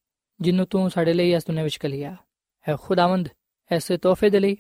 [0.42, 2.16] ਜਿੰਨੂੰ ਤੂੰ ਸਾਡੇ ਲਈ ਇਸ ਦੁਨੀਆਂ ਵਿੱਚ ਕਲਿਆ।
[2.70, 3.30] ਹੈ ਖੁਦਾਵੰਦ,
[3.76, 4.58] ਇਸ ਤੋਹਫੇ ਦੇ ਲਈ,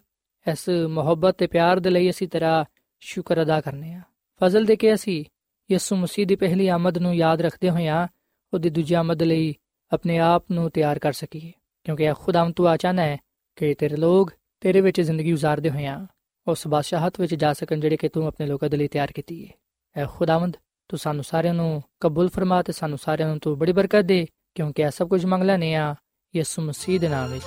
[0.51, 2.65] ਇਸ ਮੁਹੱਬਤ ਤੇ ਪਿਆਰ ਦੇ ਲਈ ਅਸੀਂ ਤੇਰਾ
[2.99, 4.01] ਸ਼ੁਕਰ ਅਦਾ ਕਰਨੇ ਆ।
[4.43, 5.25] ਫਜ਼ਲ ਦੇ ਕੇ ਅਸੀਂ
[5.71, 8.07] ਯਿਸੂ ਮਸੀਹ ਦੀ ਪਹਿਲੀ ਆਮਦ ਨੂੰ ਯਾਦ ਰੱਖਦੇ ਹੋਇਆ
[8.53, 9.55] ਉਹਦੀ ਦੂਜੀ ਆਮਦ ਲਈ
[9.93, 11.51] ਆਪਣੇ ਆਪ ਨੂੰ ਤਿਆਰ ਕਰ ਸਕੀਏ।
[11.83, 13.17] ਕਿਉਂਕਿ ਇਹ ਖੁਦਾਮ ਤੂੰ ਆਚਾਨਾ ਹੈ
[13.55, 16.07] ਕਿ ਤੇਰੇ ਲੋਕ ਤੇਰੇ ਵਿੱਚ ਜ਼ਿੰਦਗੀ گزارਦੇ ਹੋਇਆ
[16.47, 20.01] ਉਸ ਬਾਦਸ਼ਾਹਤ ਵਿੱਚ ਜਾ ਸਕਣ ਜਿਹੜੇ ਕਿ ਤੂੰ ਆਪਣੇ ਲੋਕਾਂ ਦੇ ਲਈ ਤਿਆਰ ਕੀਤੀ ਹੈ
[20.01, 20.57] ਇਹ ਖੁਦਾਵੰਦ,
[20.89, 24.81] ਤੂੰ ਸਾਨੂੰ ਸਾਰਿਆਂ ਨੂੰ ਕਬੂਲ ਫਰਮਾ ਤੇ ਸਾਨੂੰ ਸਾਰਿਆਂ ਨੂੰ ਤੂੰ ਬੜੀ ਬਰਕਤ ਦੇ, ਕਿਉਂਕਿ
[24.81, 25.95] ਇਹ ਸਭ ਕੁਝ ਮੰਗਲਾ ਨੇ ਆ
[26.35, 27.45] ਯਿਸੂ ਮਸੀਹ ਦੇ ਨਾਮ ਵਿੱਚ।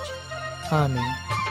[0.73, 1.50] ਆਮੀਨ।